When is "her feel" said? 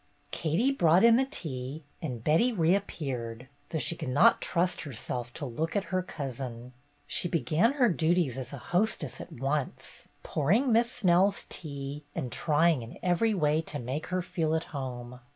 14.07-14.55